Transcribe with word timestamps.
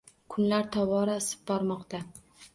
Kunlar 0.35 0.63
tobora 0.77 1.19
isib 1.25 1.45
bormoqda. 1.53 2.03